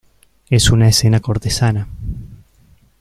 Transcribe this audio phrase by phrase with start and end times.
[0.49, 1.87] Es una escena cortesana.